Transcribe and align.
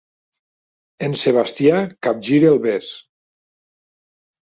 En 1.09 1.13
Sebastià 1.25 1.83
capgira 2.09 2.53
el 2.57 2.61
bes. 2.67 2.91